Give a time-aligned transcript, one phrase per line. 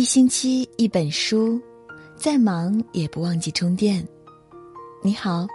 [0.00, 1.60] 一星期一本书，
[2.16, 4.02] 再忙也不忘记充电。
[5.02, 5.46] 你好，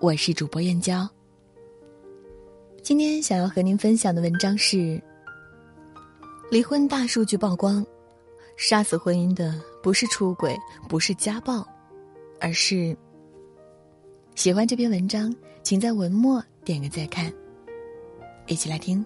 [0.00, 1.08] 我是主播燕娇。
[2.82, 5.02] 今天想要和您分享的文章是：
[6.50, 7.82] 离婚大数据曝光，
[8.58, 10.54] 杀死婚姻的不是出轨，
[10.90, 11.66] 不是家暴，
[12.38, 12.94] 而是……
[14.34, 17.32] 喜欢这篇文章，请在文末点个再看。
[18.46, 19.02] 一起来听。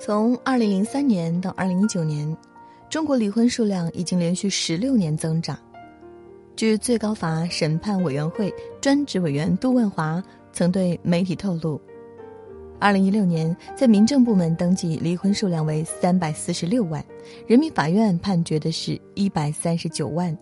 [0.00, 2.36] 从二零零三年到二零一九年，
[2.96, 5.54] 中国离婚数量已经连续十六年增长。
[6.56, 8.50] 据最高法审判委员会
[8.80, 11.78] 专职委员杜万华曾对媒体透露，
[12.78, 17.04] 二零一六年在民政部门登记离婚数量为三百四十六万，
[17.46, 20.34] 人民法院判决的是一百三十九万。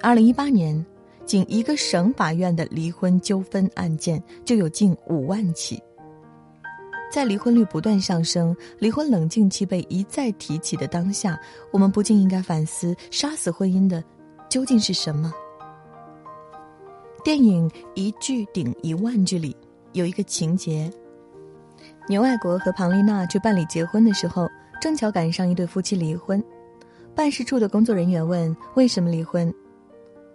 [0.00, 0.82] 二零一八年，
[1.26, 5.78] 仅一个省法院的离婚纠纷案件就有近五万起。
[7.12, 11.38] 在离婚率不断上升、离婚冷静期被一再提起的当下，
[11.70, 14.02] 我们不禁应该反思：杀死婚姻的
[14.48, 15.30] 究竟是什么？
[17.22, 19.54] 电影《一句顶一万句》里
[19.92, 20.90] 有一个情节：
[22.08, 24.48] 牛爱国和庞丽娜去办理结婚的时候，
[24.80, 26.42] 正巧赶上一对夫妻离婚。
[27.14, 29.52] 办事处的工作人员问：“为什么离婚？”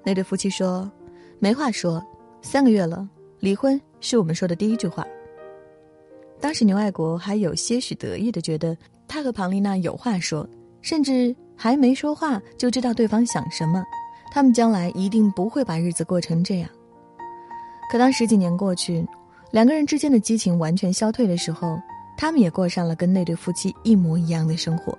[0.06, 0.90] 那对夫妻说
[1.42, 2.06] ：“没话说，
[2.44, 5.04] 三个月了，离婚是我们说的第一句话。”
[6.40, 10.48] 当时牛爱国还有些许得意的觉得他和庞丽娜有话说，
[10.82, 13.84] 甚至还没说话就知道对方想什么，
[14.32, 16.70] 他们将来一定不会把日子过成这样。
[17.92, 19.06] 可当十几年过去，
[19.52, 21.80] 两个人之间的激情完全消退的时候，
[22.18, 24.98] 他们也过上了跟那对夫妻一模一样的生活，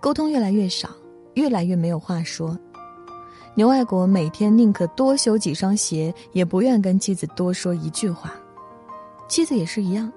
[0.00, 0.88] 沟通越来越少，
[1.34, 2.58] 越来越没有话说。
[3.54, 8.34] 牛爱国每天宁可多修几双鞋，也不愿跟妻子多说一句话，
[9.28, 10.10] 妻子也是一样。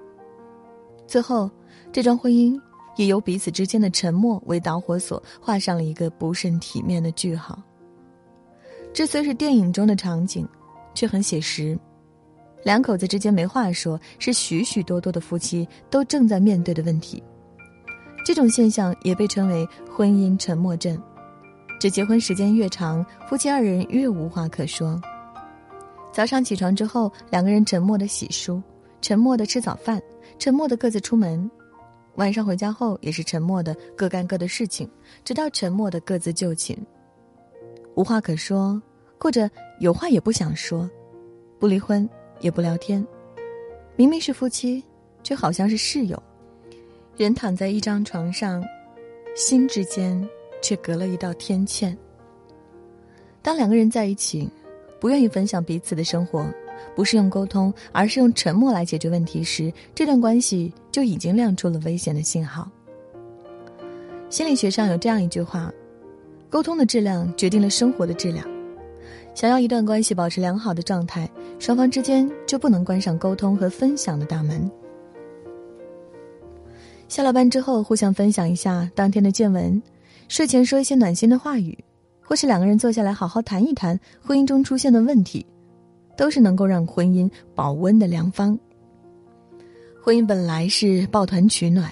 [1.08, 1.50] 最后，
[1.90, 2.60] 这桩婚姻
[2.96, 7.58] 也由彼此之间的沉默为导火索，画上了一个不甚体面的句号。
[8.92, 10.46] 这虽是电影中的场景，
[10.94, 11.78] 却很写实。
[12.62, 17.22] 两口子之间没话说，是许许多多的夫妻都正在面对的问题。
[18.22, 21.00] 这种现象也被称为“婚姻沉默症”。
[21.80, 25.00] 这结婚时间越长，夫妻二人越无话可说。
[26.12, 28.60] 早上起床之后，两个人沉默的洗漱，
[29.00, 30.02] 沉默的吃早饭。
[30.38, 31.50] 沉默的各自出门，
[32.14, 34.88] 晚上回家后也是沉默的各干各的事情，
[35.24, 36.78] 直到沉默的各自就寝。
[37.96, 38.80] 无话可说，
[39.18, 39.50] 或者
[39.80, 40.88] 有话也不想说，
[41.58, 43.04] 不离婚也不聊天，
[43.96, 44.84] 明明是夫妻，
[45.24, 46.22] 却好像是室友。
[47.16, 48.62] 人躺在一张床上，
[49.34, 50.28] 心之间
[50.62, 51.96] 却隔了一道天堑。
[53.42, 54.48] 当两个人在一起，
[55.00, 56.46] 不愿意分享彼此的生活。
[56.94, 62.70] 不是用沟通，而是用沉默来解决问题时，这段关系就已经亮出了危险的信号。
[64.30, 65.72] 心理学上有这样一句话：
[66.50, 68.46] 沟通的质量决定了生活的质量。
[69.34, 74.68] 想要一段关系保持良好的状态，双方之间就不能关上沟通和分享的大门。
[77.06, 79.80] 下了班之后，互相分享一下当天的见闻；
[80.28, 81.78] 睡前说一些暖心的话语，
[82.20, 85.46] 或是两个人坐下来好好谈一谈婚姻中出现的问题。
[86.18, 88.58] 都是能够让婚姻保温的良方。
[90.02, 91.88] 婚姻本来是抱团取暖，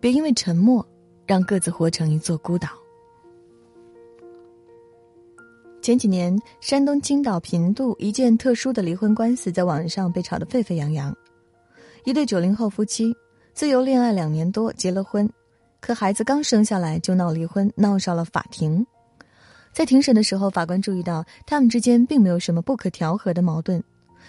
[0.00, 0.84] 别因为沉默，
[1.24, 2.68] 让各自活成一座孤岛。
[5.80, 11.14] 前几年，山东青岛平度一件特殊的离婚官司在网上被炒得沸沸扬扬。
[12.04, 13.14] 一对九零后夫妻
[13.52, 15.30] 自由恋爱两年多，结了婚，
[15.80, 18.84] 可孩子刚生下来就闹离婚，闹上了法庭。
[19.74, 23.82] 在庭审的时候，法官注意到他们之间并没有什么不可调和的矛盾，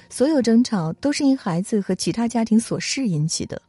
[0.10, 3.62] 所有争吵都是因孩子和其他家庭琐事引起的。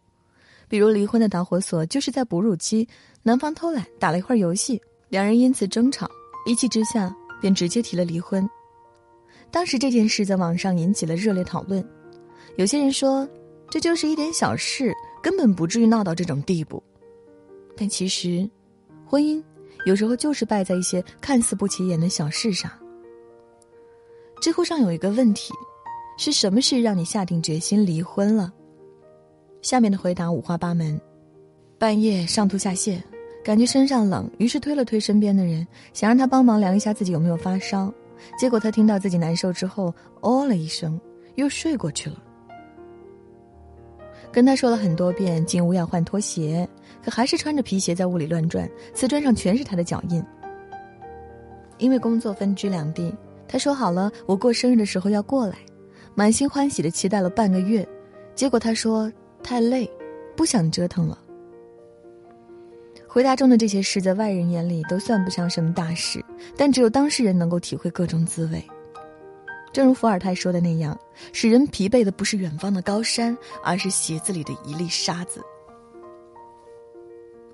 [0.69, 2.88] 比如离婚的导火索就是在哺乳期，
[3.22, 6.10] 男方偷懒打了一会儿游戏，两人因此争吵，
[6.47, 8.48] 一气之下便直接提了离婚。
[9.50, 11.86] 当时这件事在网上引起了热烈讨论，
[12.56, 13.28] 有些人说
[13.68, 16.83] 这就是一点小事，根本不至于闹到这种地步。
[17.77, 18.48] 但其实，
[19.04, 19.45] 婚姻。
[19.86, 22.68] 有时候就是败在一些看似不起眼的小事上。
[24.42, 25.54] 知乎上有一个问题：
[26.18, 28.53] 是什么事让你下定决心离婚了？
[29.62, 31.00] 下面的回答五花八门：
[31.78, 33.00] 半夜上吐下泻，
[33.44, 37.92] 感觉身上冷，于是推了推身边的人，想让他帮忙量一下自己有没有发烧。
[38.36, 41.00] 结果他听到自己难受之后，哦了一声，
[41.36, 42.21] 又睡过去了。
[44.32, 46.68] 跟他说了很多遍进屋要换拖鞋，
[47.04, 50.22] 可还是穿着皮鞋在屋里乱转，瓷砖上全是他的脚印。
[51.78, 53.14] 因为工作分居两地，
[53.46, 55.56] 他说好了我过生日的时候要过来，
[56.14, 57.86] 满心欢喜的期待了半个月，
[58.34, 59.12] 结果他说
[59.42, 59.90] 太累，
[60.34, 61.18] 不想折腾了。
[63.06, 66.22] 回答中的这些事，在外人眼里都算不上什么大事，
[66.56, 68.62] 但只有当事人能够体会各种滋味。
[69.76, 70.98] 正如伏尔泰说的那样，
[71.34, 75.38] 使人疲惫的不是远方的高山，而是鞋子里的一粒沙子。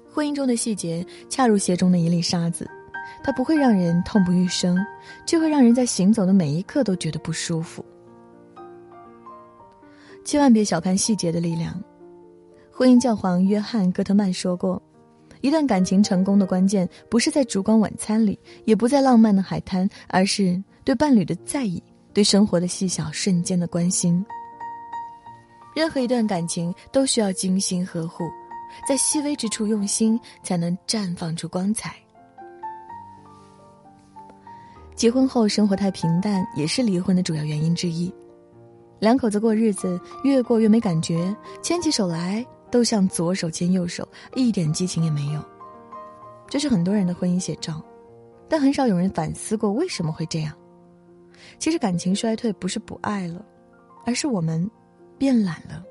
[0.09, 2.65] 婚姻中的细节，恰如鞋中的一粒沙子，
[3.25, 4.79] 它不会让人痛不欲生，
[5.27, 7.85] 却会让人在行走的每一刻都觉得不舒服。
[10.25, 11.75] 千万别小看细节的力量。
[12.71, 14.81] 婚姻教皇约翰·戈特曼说过
[15.43, 21.83] ：“一段感情成功的关键，不是在烛光晚餐里，也不在浪漫的海滩，而是对伴侣的在意。”
[22.13, 24.25] 对生活的细小瞬间的关心，
[25.75, 28.25] 任何一段感情都需要精心呵护，
[28.87, 31.95] 在细微之处用心，才能绽放出光彩。
[34.95, 38.13] 结婚后生活太平淡，也是离婚的主要原因之一。
[39.01, 45.43] 两口子过日子越过越没感觉，牵起手来都像左手牵右手，一点激情也没有。
[46.49, 47.83] 这是很多人的婚姻写照，
[48.49, 50.55] 但很少有人反思过为什么会这样。
[51.59, 53.45] 其实感情衰退不是不爱了，
[54.05, 54.69] 而是我们
[55.19, 55.83] 变懒了。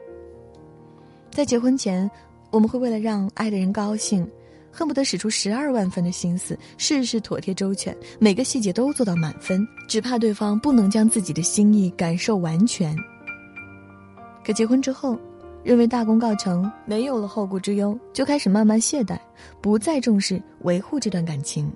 [1.29, 2.09] 在结婚前，
[2.51, 4.27] 我们会为了让爱的人高兴，
[4.71, 12.95] 恨不得使出十二万分的心思，事事妥帖周全，每个细节都做到满分，只怕对方不能将自己的心意感受完全。
[14.43, 15.17] 可结婚之后，
[15.63, 19.17] 认为大功告成，没有了后顾之忧，就开始慢慢懈怠，
[19.61, 21.71] 不再重视维护这段感情。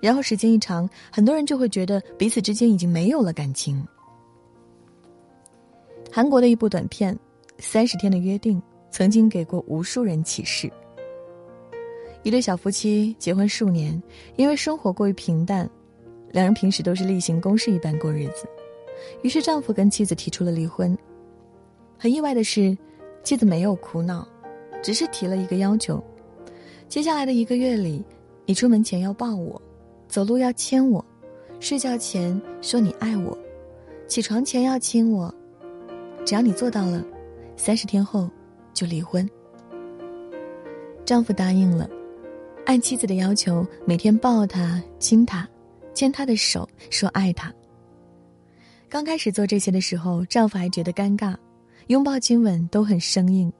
[0.00, 3.86] 然后时间一长，很多人就会觉得彼此之间已经没有了感情。
[6.10, 7.14] 韩国的一部短片
[7.58, 8.58] 《三十天的约定》
[8.90, 10.70] 曾经给过无数人启示。
[12.22, 14.00] 一对小夫妻结婚数年，
[14.36, 15.68] 因为生活过于平淡，
[16.32, 18.48] 两人平时都是例行公事一般过日子，
[19.22, 20.96] 于是丈夫跟妻子提出了离婚。
[21.96, 22.76] 很意外的是，
[23.22, 24.26] 妻子没有哭闹，
[24.82, 26.02] 只是提了一个要求：
[26.88, 28.04] 接下来的一个月里，
[28.46, 29.60] 你出门前要抱我。
[30.08, 31.04] 走路要牵我，
[31.60, 33.36] 睡觉前说你爱我，
[34.06, 35.32] 起床前要亲我，
[36.24, 37.04] 只要你做到了，
[37.56, 38.28] 三十天后
[38.72, 39.28] 就离婚。
[41.04, 41.88] 丈夫答应了，
[42.64, 45.46] 按妻子的要求，每天抱她、亲她、
[45.92, 47.52] 牵她的手，说爱她。
[48.88, 51.36] 刚开始做这些的时候，丈夫还觉得尴尬，
[51.88, 53.52] 拥抱、亲吻都很生硬，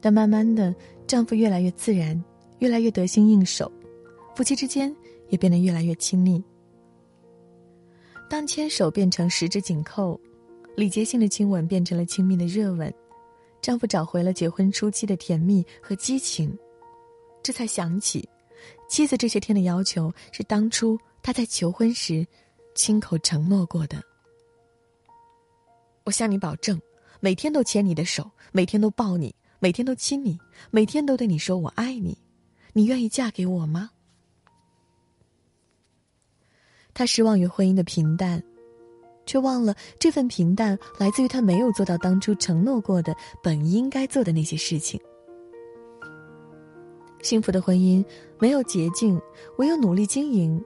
[0.00, 0.72] 但慢慢的，
[1.08, 2.22] 丈夫越来越自然，
[2.60, 3.70] 越来越得心应手，
[4.36, 4.94] 夫妻之间。
[5.32, 6.40] 也变得越来越亲密。
[8.28, 10.20] 当牵手变成十指紧扣，
[10.76, 12.92] 礼节性的亲吻变成了亲密的热吻，
[13.62, 16.56] 丈夫找回了结婚初期的甜蜜和激情，
[17.42, 18.28] 这才想起，
[18.88, 22.26] 妻子这些天的要求是当初他在求婚时
[22.74, 24.02] 亲口承诺过的。
[26.04, 26.78] 我向你保证，
[27.20, 30.38] 每天都牵你的手，每天都抱你，每天都亲你，
[30.70, 32.18] 每天都对你说我爱你，
[32.72, 33.90] 你愿意嫁给我吗？
[36.94, 38.42] 他失望于婚姻的平淡，
[39.24, 45.00] 却忘了这份平淡来自于他没有做到当初承诺过的本应该做的那些事情。
[47.22, 48.04] 幸福的婚姻
[48.38, 49.20] 没有捷径，
[49.58, 50.62] 唯有努力经营。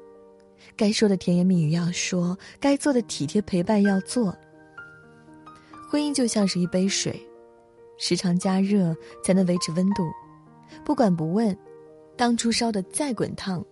[0.75, 4.35] 该说的甜言蜜语要说，该做的体贴陪伴要做。
[5.89, 7.21] 婚姻就像是一杯水，
[7.99, 10.03] 时常加热才能维持温度。
[10.85, 11.57] 不管不问，
[12.17, 13.65] 当初烧的再滚烫，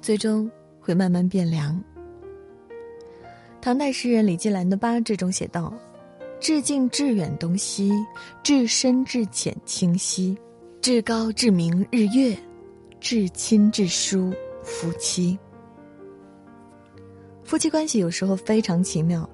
[0.00, 0.50] 最终。
[0.88, 1.78] 会慢慢变凉。
[3.60, 5.74] 唐代诗人李季兰的八志中写道
[6.40, 7.92] ：“至近至远东西，
[8.42, 10.34] 至深至浅清晰，
[10.80, 12.34] 至高至明日月，
[13.00, 15.38] 至亲至疏夫妻。”
[17.44, 19.28] 夫妻关系有时候非常奇妙，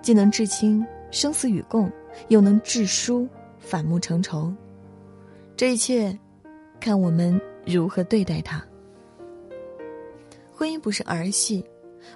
[0.00, 1.90] 既能至亲生死与共，
[2.28, 4.54] 又能至疏反目成仇。
[5.56, 6.16] 这一切，
[6.78, 8.64] 看我们如何对待它。
[10.60, 11.64] 婚姻不是儿戏，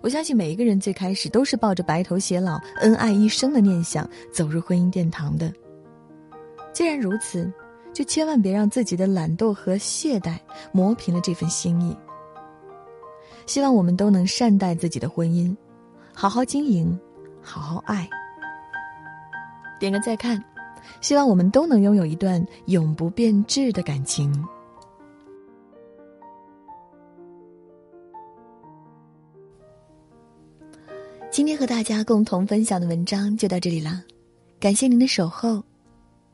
[0.02, 5.50] 我相信每一个人最开始都是抱着白头偕老、恩爱一生的念想走入婚姻殿堂的。
[6.70, 7.50] 既然如此，
[7.90, 10.36] 就千万别让自己的懒惰和懈怠
[10.72, 11.96] 磨平了这份心意。
[13.46, 15.56] 希望我们都能善待自己的婚姻，
[16.12, 17.00] 好好经营，
[17.40, 18.06] 好好爱。
[19.80, 20.44] 点个再看，
[21.00, 24.30] 希望我们都能拥有一段永不变质的感情。
[31.34, 34.00] 今天和大家共同分享的文章就到这里了，
[34.60, 35.60] 感谢您的守候。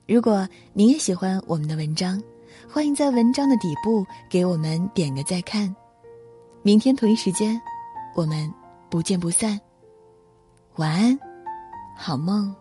[0.06, 2.22] 如果您也喜欢我们的文章，
[2.68, 5.74] 欢迎在文章的底部给我们点个再看。
[6.60, 7.58] 明天同一时间，
[8.14, 8.52] 我们
[8.90, 9.58] 不见不散。
[10.76, 11.18] 晚安，
[11.96, 12.54] 好梦。